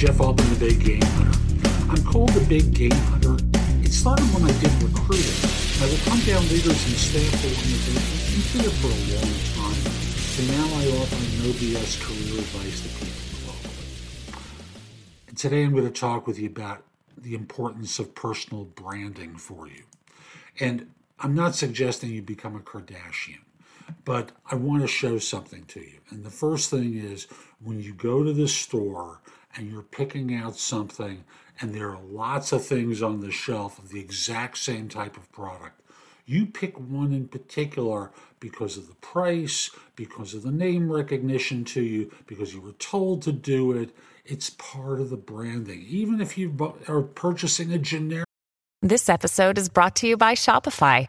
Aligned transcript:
Jeff 0.00 0.18
Altman, 0.18 0.48
the 0.48 0.60
Big 0.60 0.82
Game 0.82 1.02
Hunter. 1.02 1.38
I'm 1.90 2.02
called 2.02 2.30
the 2.30 2.40
Big 2.48 2.72
Game 2.72 2.90
Hunter. 3.12 3.36
It 3.84 3.92
started 3.92 4.24
when 4.32 4.44
I 4.44 4.52
did 4.58 4.72
recruiting. 4.82 5.36
I 5.76 5.90
would 5.90 6.00
come 6.08 6.18
down 6.20 6.40
leaders 6.48 6.80
and 6.88 6.96
staff 6.96 7.44
organizations 7.44 8.32
and 8.32 8.42
did 8.50 8.64
it 8.64 8.76
for 8.80 8.88
a 8.88 9.00
long 9.12 9.36
time. 9.60 9.76
So 10.32 10.40
now 10.56 10.64
I 10.80 10.88
offer 10.96 11.20
no 11.44 11.52
BS 11.52 12.00
career 12.00 12.40
advice 12.40 12.80
to 12.80 12.88
people 12.96 13.52
globally. 13.52 15.28
And 15.28 15.36
today 15.36 15.64
I'm 15.64 15.72
going 15.72 15.84
to 15.84 15.90
talk 15.90 16.26
with 16.26 16.38
you 16.38 16.46
about 16.46 16.82
the 17.18 17.34
importance 17.34 17.98
of 17.98 18.14
personal 18.14 18.64
branding 18.64 19.36
for 19.36 19.68
you. 19.68 19.82
And 20.60 20.90
I'm 21.18 21.34
not 21.34 21.54
suggesting 21.54 22.08
you 22.08 22.22
become 22.22 22.56
a 22.56 22.60
Kardashian, 22.60 23.40
but 24.06 24.32
I 24.50 24.54
want 24.54 24.80
to 24.80 24.88
show 24.88 25.18
something 25.18 25.66
to 25.66 25.80
you. 25.80 25.98
And 26.08 26.24
the 26.24 26.30
first 26.30 26.70
thing 26.70 26.96
is 26.96 27.26
when 27.62 27.80
you 27.80 27.92
go 27.92 28.24
to 28.24 28.32
the 28.32 28.48
store 28.48 29.20
and 29.56 29.70
you're 29.70 29.82
picking 29.82 30.34
out 30.34 30.56
something 30.56 31.24
and 31.60 31.74
there 31.74 31.90
are 31.90 32.00
lots 32.00 32.52
of 32.52 32.64
things 32.64 33.02
on 33.02 33.20
the 33.20 33.30
shelf 33.30 33.78
of 33.78 33.90
the 33.90 34.00
exact 34.00 34.58
same 34.58 34.88
type 34.88 35.16
of 35.16 35.30
product, 35.32 35.80
you 36.24 36.46
pick 36.46 36.78
one 36.78 37.12
in 37.12 37.28
particular 37.28 38.12
because 38.38 38.76
of 38.76 38.88
the 38.88 38.94
price, 38.94 39.70
because 39.96 40.32
of 40.32 40.42
the 40.42 40.50
name 40.50 40.90
recognition 40.90 41.64
to 41.64 41.82
you, 41.82 42.10
because 42.26 42.54
you 42.54 42.60
were 42.60 42.72
told 42.72 43.22
to 43.22 43.32
do 43.32 43.72
it. 43.72 43.94
It's 44.24 44.50
part 44.50 45.00
of 45.00 45.10
the 45.10 45.16
branding. 45.16 45.84
Even 45.88 46.20
if 46.20 46.38
you 46.38 46.74
are 46.88 47.02
purchasing 47.02 47.72
a 47.72 47.78
generic. 47.78 48.26
This 48.80 49.08
episode 49.08 49.58
is 49.58 49.68
brought 49.68 49.96
to 49.96 50.06
you 50.06 50.16
by 50.16 50.34
Shopify. 50.34 51.08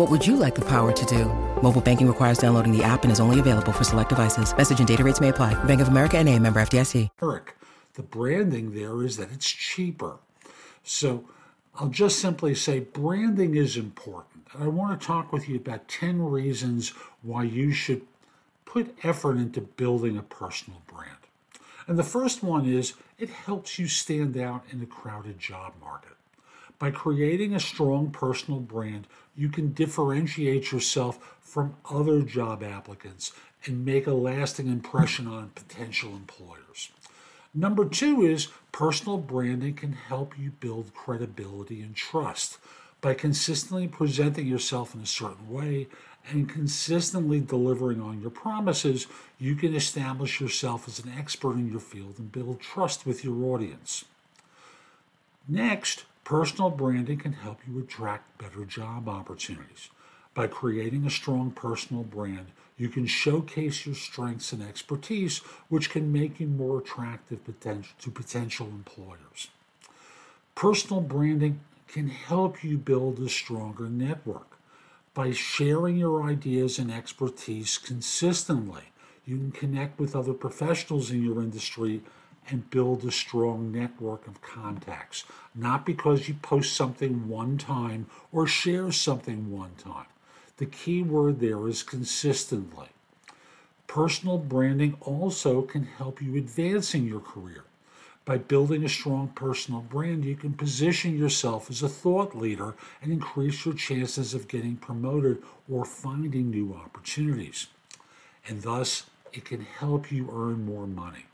What 0.00 0.10
would 0.10 0.26
you 0.26 0.36
like 0.36 0.54
the 0.54 0.64
power 0.64 0.92
to 0.92 1.04
do? 1.04 1.26
Mobile 1.60 1.82
banking 1.82 2.08
requires 2.08 2.38
downloading 2.38 2.74
the 2.74 2.82
app 2.82 3.02
and 3.02 3.12
is 3.12 3.20
only 3.20 3.38
available 3.38 3.70
for 3.70 3.84
select 3.84 4.08
devices. 4.08 4.56
Message 4.56 4.78
and 4.78 4.88
data 4.88 5.04
rates 5.04 5.20
may 5.20 5.28
apply. 5.28 5.62
Bank 5.64 5.82
of 5.82 5.88
America 5.88 6.16
and 6.16 6.26
a 6.26 6.38
member 6.38 6.58
FDIC. 6.58 7.10
Eric, 7.20 7.54
the 7.92 8.02
branding 8.02 8.74
there 8.74 9.02
is 9.02 9.18
that 9.18 9.30
it's 9.30 9.46
cheaper. 9.46 10.16
So 10.82 11.28
I'll 11.74 11.90
just 11.90 12.18
simply 12.18 12.54
say 12.54 12.80
branding 12.80 13.56
is 13.56 13.76
important. 13.76 14.46
I 14.58 14.68
want 14.68 14.98
to 14.98 15.06
talk 15.06 15.34
with 15.34 15.50
you 15.50 15.56
about 15.56 15.86
10 15.86 16.22
reasons 16.22 16.94
why 17.20 17.42
you 17.42 17.70
should 17.70 18.00
put 18.64 18.96
effort 19.02 19.36
into 19.36 19.60
building 19.60 20.16
a 20.16 20.22
personal 20.22 20.80
brand. 20.86 21.18
And 21.86 21.98
the 21.98 22.04
first 22.04 22.42
one 22.42 22.64
is 22.64 22.94
it 23.18 23.28
helps 23.28 23.78
you 23.78 23.86
stand 23.86 24.38
out 24.38 24.64
in 24.72 24.80
a 24.80 24.86
crowded 24.86 25.38
job 25.38 25.74
market. 25.78 26.16
By 26.80 26.90
creating 26.90 27.54
a 27.54 27.60
strong 27.60 28.10
personal 28.10 28.58
brand, 28.58 29.06
you 29.36 29.50
can 29.50 29.72
differentiate 29.72 30.72
yourself 30.72 31.36
from 31.40 31.76
other 31.88 32.22
job 32.22 32.64
applicants 32.64 33.32
and 33.66 33.84
make 33.84 34.08
a 34.08 34.14
lasting 34.14 34.66
impression 34.66 35.28
on 35.28 35.50
potential 35.50 36.10
employers. 36.16 36.90
Number 37.54 37.84
two 37.84 38.22
is 38.22 38.48
personal 38.72 39.18
branding 39.18 39.74
can 39.74 39.92
help 39.92 40.38
you 40.38 40.52
build 40.52 40.94
credibility 40.94 41.82
and 41.82 41.94
trust 41.94 42.58
by 43.00 43.14
consistently 43.14 43.86
presenting 43.86 44.46
yourself 44.46 44.94
in 44.94 45.02
a 45.02 45.06
certain 45.06 45.50
way 45.50 45.86
and 46.28 46.48
consistently 46.48 47.40
delivering 47.40 48.00
on 48.00 48.20
your 48.20 48.30
promises, 48.30 49.06
you 49.38 49.54
can 49.54 49.74
establish 49.74 50.40
yourself 50.40 50.86
as 50.86 50.98
an 50.98 51.12
expert 51.16 51.54
in 51.54 51.70
your 51.70 51.80
field 51.80 52.16
and 52.18 52.32
build 52.32 52.60
trust 52.60 53.06
with 53.06 53.24
your 53.24 53.54
audience. 53.54 54.04
Next, 55.48 56.04
personal 56.24 56.70
branding 56.70 57.18
can 57.18 57.32
help 57.32 57.58
you 57.66 57.80
attract 57.80 58.38
better 58.38 58.64
job 58.64 59.08
opportunities. 59.08 59.90
By 60.34 60.46
creating 60.46 61.04
a 61.04 61.10
strong 61.10 61.50
personal 61.50 62.04
brand, 62.04 62.46
you 62.76 62.88
can 62.88 63.06
showcase 63.06 63.84
your 63.84 63.94
strengths 63.94 64.52
and 64.52 64.62
expertise, 64.62 65.38
which 65.68 65.90
can 65.90 66.12
make 66.12 66.40
you 66.40 66.46
more 66.46 66.78
attractive 66.78 67.40
to 67.44 68.10
potential 68.10 68.66
employers. 68.68 69.48
Personal 70.54 71.00
branding 71.00 71.60
can 71.88 72.08
help 72.08 72.62
you 72.62 72.78
build 72.78 73.18
a 73.18 73.28
stronger 73.28 73.88
network. 73.88 74.56
By 75.12 75.32
sharing 75.32 75.96
your 75.96 76.22
ideas 76.22 76.78
and 76.78 76.90
expertise 76.90 77.76
consistently, 77.76 78.84
you 79.26 79.36
can 79.36 79.52
connect 79.52 79.98
with 79.98 80.14
other 80.14 80.32
professionals 80.32 81.10
in 81.10 81.22
your 81.22 81.42
industry 81.42 82.02
and 82.50 82.70
build 82.70 83.04
a 83.04 83.10
strong 83.10 83.72
network 83.72 84.26
of 84.26 84.42
contacts. 84.42 85.24
Not 85.54 85.86
because 85.86 86.28
you 86.28 86.34
post 86.34 86.74
something 86.74 87.28
one 87.28 87.58
time 87.58 88.06
or 88.32 88.46
share 88.46 88.92
something 88.92 89.50
one 89.50 89.72
time. 89.78 90.06
The 90.56 90.66
key 90.66 91.02
word 91.02 91.40
there 91.40 91.66
is 91.68 91.82
consistently. 91.82 92.88
Personal 93.86 94.38
branding 94.38 94.96
also 95.00 95.62
can 95.62 95.84
help 95.84 96.22
you 96.22 96.36
advancing 96.36 97.06
your 97.06 97.20
career. 97.20 97.64
By 98.24 98.38
building 98.38 98.84
a 98.84 98.88
strong 98.88 99.28
personal 99.34 99.80
brand, 99.80 100.24
you 100.24 100.36
can 100.36 100.52
position 100.52 101.18
yourself 101.18 101.70
as 101.70 101.82
a 101.82 101.88
thought 101.88 102.36
leader 102.36 102.74
and 103.02 103.12
increase 103.12 103.64
your 103.64 103.74
chances 103.74 104.34
of 104.34 104.46
getting 104.46 104.76
promoted 104.76 105.42
or 105.68 105.84
finding 105.84 106.50
new 106.50 106.74
opportunities. 106.74 107.66
And 108.46 108.62
thus, 108.62 109.06
it 109.32 109.44
can 109.44 109.62
help 109.62 110.12
you 110.12 110.28
earn 110.32 110.64
more 110.64 110.86
money. 110.86 111.24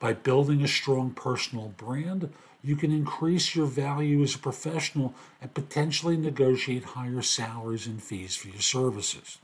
By 0.00 0.14
building 0.14 0.62
a 0.62 0.68
strong 0.68 1.10
personal 1.10 1.68
brand, 1.76 2.32
you 2.62 2.74
can 2.74 2.90
increase 2.90 3.54
your 3.54 3.66
value 3.66 4.22
as 4.22 4.34
a 4.34 4.38
professional 4.38 5.14
and 5.40 5.54
potentially 5.54 6.16
negotiate 6.16 6.84
higher 6.84 7.22
salaries 7.22 7.86
and 7.86 8.02
fees 8.02 8.34
for 8.34 8.48
your 8.48 8.62
services. 8.62 9.38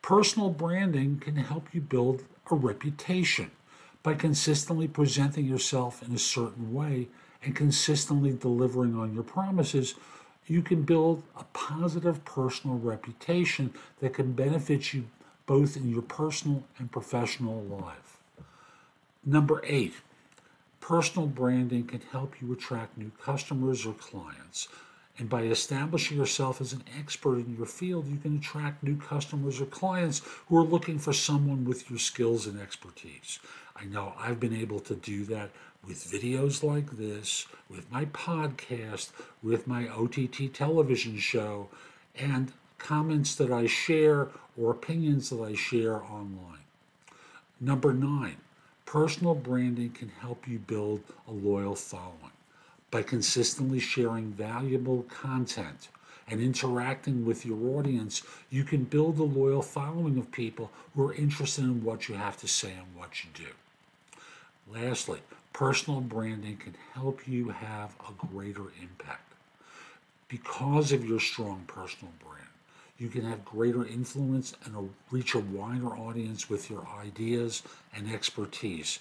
Personal 0.00 0.50
branding 0.50 1.18
can 1.18 1.36
help 1.36 1.74
you 1.74 1.80
build 1.80 2.24
a 2.50 2.54
reputation 2.54 3.50
by 4.04 4.14
consistently 4.14 4.86
presenting 4.86 5.46
yourself 5.46 6.02
in 6.06 6.14
a 6.14 6.18
certain 6.18 6.72
way 6.72 7.08
and 7.42 7.56
consistently 7.56 8.32
delivering 8.32 8.94
on 8.94 9.14
your 9.14 9.22
promises, 9.22 9.94
you 10.46 10.62
can 10.62 10.82
build 10.82 11.22
a 11.36 11.44
positive 11.52 12.24
personal 12.24 12.78
reputation 12.78 13.72
that 14.00 14.14
can 14.14 14.32
benefit 14.32 14.92
you 14.92 15.04
both 15.46 15.76
in 15.76 15.88
your 15.88 16.02
personal 16.02 16.64
and 16.78 16.92
professional 16.92 17.62
life. 17.62 18.20
Number 19.26 19.62
eight, 19.64 19.94
personal 20.80 21.26
branding 21.26 21.86
can 21.86 22.02
help 22.12 22.34
you 22.42 22.52
attract 22.52 22.98
new 22.98 23.10
customers 23.22 23.86
or 23.86 23.94
clients. 23.94 24.68
And 25.16 25.30
by 25.30 25.42
establishing 25.44 26.18
yourself 26.18 26.60
as 26.60 26.72
an 26.72 26.82
expert 26.98 27.38
in 27.38 27.56
your 27.56 27.66
field, 27.66 28.06
you 28.08 28.18
can 28.18 28.36
attract 28.36 28.82
new 28.82 28.96
customers 28.96 29.60
or 29.60 29.66
clients 29.66 30.20
who 30.48 30.58
are 30.58 30.64
looking 30.64 30.98
for 30.98 31.12
someone 31.12 31.64
with 31.64 31.88
your 31.88 32.00
skills 32.00 32.46
and 32.46 32.60
expertise. 32.60 33.38
I 33.76 33.84
know 33.84 34.12
I've 34.18 34.40
been 34.40 34.54
able 34.54 34.80
to 34.80 34.94
do 34.94 35.24
that 35.26 35.50
with 35.86 36.04
videos 36.04 36.62
like 36.62 36.98
this, 36.98 37.46
with 37.70 37.90
my 37.90 38.06
podcast, 38.06 39.10
with 39.42 39.66
my 39.66 39.88
OTT 39.88 40.52
television 40.52 41.16
show, 41.18 41.68
and 42.18 42.52
comments 42.78 43.34
that 43.36 43.50
I 43.50 43.66
share 43.66 44.28
or 44.56 44.70
opinions 44.70 45.30
that 45.30 45.40
I 45.40 45.54
share 45.54 46.02
online. 46.02 46.64
Number 47.60 47.92
nine, 47.92 48.36
personal 48.86 49.34
branding 49.34 49.90
can 49.90 50.10
help 50.20 50.46
you 50.46 50.58
build 50.58 51.02
a 51.28 51.32
loyal 51.32 51.74
following 51.74 52.32
by 52.90 53.02
consistently 53.02 53.80
sharing 53.80 54.30
valuable 54.30 55.04
content 55.08 55.88
and 56.28 56.40
interacting 56.40 57.24
with 57.24 57.44
your 57.44 57.76
audience, 57.76 58.22
you 58.50 58.64
can 58.64 58.84
build 58.84 59.18
a 59.18 59.24
loyal 59.24 59.62
following 59.62 60.16
of 60.16 60.30
people 60.30 60.70
who 60.94 61.08
are 61.08 61.14
interested 61.14 61.64
in 61.64 61.84
what 61.84 62.08
you 62.08 62.14
have 62.14 62.36
to 62.38 62.48
say 62.48 62.72
and 62.72 62.86
what 62.94 63.24
you 63.24 63.30
do. 63.34 63.50
Lastly, 64.72 65.20
personal 65.52 66.00
branding 66.00 66.56
can 66.56 66.74
help 66.94 67.28
you 67.28 67.50
have 67.50 67.94
a 68.08 68.26
greater 68.26 68.66
impact. 68.80 69.32
Because 70.28 70.92
of 70.92 71.04
your 71.04 71.20
strong 71.20 71.64
personal 71.66 72.12
brand, 72.24 72.53
you 72.98 73.08
can 73.08 73.24
have 73.24 73.44
greater 73.44 73.84
influence 73.86 74.54
and 74.64 74.90
reach 75.10 75.34
a 75.34 75.40
wider 75.40 75.88
audience 75.88 76.48
with 76.48 76.70
your 76.70 76.86
ideas 77.02 77.62
and 77.94 78.12
expertise, 78.12 79.00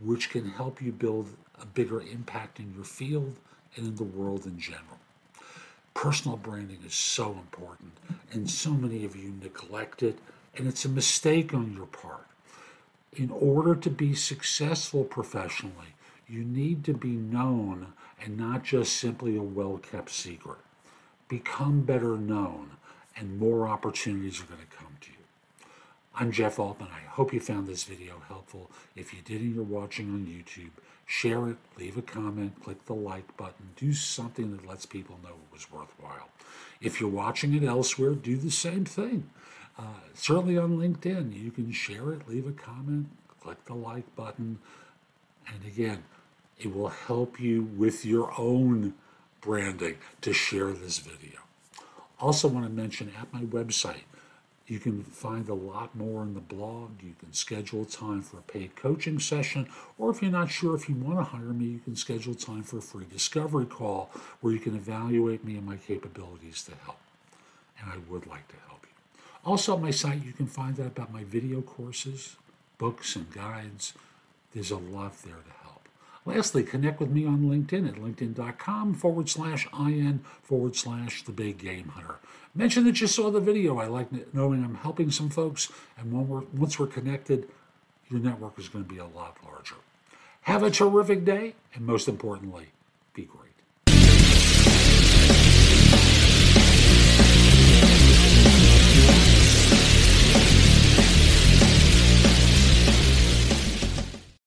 which 0.00 0.30
can 0.30 0.50
help 0.50 0.82
you 0.82 0.92
build 0.92 1.28
a 1.60 1.66
bigger 1.66 2.00
impact 2.00 2.58
in 2.58 2.74
your 2.74 2.84
field 2.84 3.36
and 3.76 3.86
in 3.86 3.96
the 3.96 4.04
world 4.04 4.44
in 4.46 4.58
general. 4.58 4.98
Personal 5.94 6.36
branding 6.36 6.78
is 6.86 6.94
so 6.94 7.32
important, 7.32 7.92
and 8.32 8.48
so 8.48 8.70
many 8.70 9.04
of 9.04 9.16
you 9.16 9.34
neglect 9.42 10.02
it, 10.02 10.18
and 10.56 10.66
it's 10.66 10.84
a 10.84 10.88
mistake 10.88 11.52
on 11.52 11.74
your 11.74 11.86
part. 11.86 12.26
In 13.12 13.30
order 13.30 13.74
to 13.74 13.90
be 13.90 14.14
successful 14.14 15.04
professionally, 15.04 15.94
you 16.28 16.44
need 16.44 16.84
to 16.84 16.94
be 16.94 17.10
known 17.10 17.92
and 18.22 18.38
not 18.38 18.62
just 18.62 18.96
simply 18.96 19.36
a 19.36 19.42
well 19.42 19.78
kept 19.78 20.10
secret. 20.10 20.58
Become 21.28 21.82
better 21.82 22.16
known, 22.16 22.72
and 23.20 23.38
more 23.38 23.68
opportunities 23.68 24.40
are 24.40 24.46
going 24.46 24.60
to 24.60 24.76
come 24.76 24.96
to 25.02 25.10
you. 25.10 25.16
I'm 26.14 26.32
Jeff 26.32 26.58
Altman. 26.58 26.88
I 26.88 27.06
hope 27.06 27.32
you 27.34 27.38
found 27.38 27.66
this 27.66 27.84
video 27.84 28.22
helpful. 28.26 28.70
If 28.96 29.12
you 29.12 29.20
did 29.22 29.42
and 29.42 29.54
you're 29.54 29.62
watching 29.62 30.08
on 30.08 30.26
YouTube, 30.26 30.70
share 31.04 31.48
it, 31.50 31.58
leave 31.78 31.98
a 31.98 32.02
comment, 32.02 32.62
click 32.64 32.86
the 32.86 32.94
like 32.94 33.36
button, 33.36 33.70
do 33.76 33.92
something 33.92 34.56
that 34.56 34.66
lets 34.66 34.86
people 34.86 35.20
know 35.22 35.28
it 35.28 35.52
was 35.52 35.70
worthwhile. 35.70 36.30
If 36.80 36.98
you're 36.98 37.10
watching 37.10 37.54
it 37.54 37.62
elsewhere, 37.62 38.14
do 38.14 38.36
the 38.36 38.50
same 38.50 38.86
thing. 38.86 39.28
Uh, 39.78 39.84
certainly 40.14 40.56
on 40.56 40.78
LinkedIn, 40.78 41.38
you 41.38 41.50
can 41.50 41.72
share 41.72 42.12
it, 42.12 42.26
leave 42.26 42.46
a 42.46 42.52
comment, 42.52 43.08
click 43.40 43.62
the 43.66 43.74
like 43.74 44.16
button, 44.16 44.58
and 45.46 45.64
again, 45.66 46.04
it 46.58 46.74
will 46.74 46.88
help 46.88 47.38
you 47.38 47.64
with 47.64 48.04
your 48.04 48.32
own 48.38 48.94
branding 49.40 49.96
to 50.22 50.32
share 50.32 50.72
this 50.72 50.98
video. 50.98 51.40
Also, 52.20 52.48
want 52.48 52.66
to 52.66 52.70
mention 52.70 53.12
at 53.18 53.32
my 53.32 53.40
website, 53.40 54.02
you 54.66 54.78
can 54.78 55.02
find 55.02 55.48
a 55.48 55.54
lot 55.54 55.96
more 55.96 56.22
in 56.22 56.34
the 56.34 56.40
blog. 56.40 57.02
You 57.02 57.14
can 57.18 57.32
schedule 57.32 57.84
time 57.84 58.22
for 58.22 58.38
a 58.38 58.42
paid 58.42 58.76
coaching 58.76 59.18
session, 59.18 59.68
or 59.98 60.10
if 60.10 60.22
you're 60.22 60.30
not 60.30 60.50
sure 60.50 60.76
if 60.76 60.88
you 60.88 60.94
want 60.94 61.18
to 61.18 61.24
hire 61.24 61.40
me, 61.40 61.64
you 61.64 61.78
can 61.80 61.96
schedule 61.96 62.34
time 62.34 62.62
for 62.62 62.78
a 62.78 62.82
free 62.82 63.06
discovery 63.10 63.66
call 63.66 64.10
where 64.40 64.52
you 64.52 64.60
can 64.60 64.76
evaluate 64.76 65.44
me 65.44 65.56
and 65.56 65.66
my 65.66 65.76
capabilities 65.76 66.62
to 66.64 66.72
help. 66.84 66.98
And 67.80 67.90
I 67.90 67.96
would 68.10 68.26
like 68.26 68.46
to 68.48 68.56
help 68.68 68.82
you. 68.82 69.22
Also, 69.44 69.74
on 69.74 69.82
my 69.82 69.90
site, 69.90 70.24
you 70.24 70.32
can 70.32 70.46
find 70.46 70.78
out 70.78 70.88
about 70.88 71.12
my 71.12 71.24
video 71.24 71.62
courses, 71.62 72.36
books, 72.78 73.16
and 73.16 73.32
guides. 73.32 73.94
There's 74.52 74.70
a 74.70 74.76
lot 74.76 75.20
there 75.22 75.34
to 75.34 75.50
help. 75.50 75.59
Lastly, 76.26 76.62
connect 76.62 77.00
with 77.00 77.10
me 77.10 77.24
on 77.26 77.44
LinkedIn 77.44 77.88
at 77.88 77.94
linkedin.com 77.94 78.94
forward 78.94 79.28
slash 79.28 79.66
IN 79.78 80.20
forward 80.42 80.76
slash 80.76 81.24
the 81.24 81.32
big 81.32 81.58
game 81.58 81.88
hunter. 81.88 82.16
Mention 82.54 82.84
that 82.84 83.00
you 83.00 83.06
saw 83.06 83.30
the 83.30 83.40
video. 83.40 83.78
I 83.78 83.86
like 83.86 84.34
knowing 84.34 84.62
I'm 84.62 84.74
helping 84.74 85.10
some 85.10 85.30
folks, 85.30 85.70
and 85.96 86.12
we're, 86.12 86.42
once 86.52 86.78
we're 86.78 86.86
connected, 86.86 87.48
your 88.10 88.20
network 88.20 88.58
is 88.58 88.68
going 88.68 88.84
to 88.84 88.92
be 88.92 88.98
a 88.98 89.06
lot 89.06 89.38
larger. 89.44 89.76
Have 90.42 90.62
a 90.62 90.70
terrific 90.70 91.24
day, 91.24 91.54
and 91.74 91.86
most 91.86 92.08
importantly. 92.08 92.70